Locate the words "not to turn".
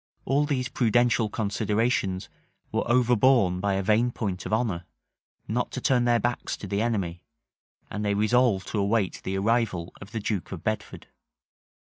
5.47-6.05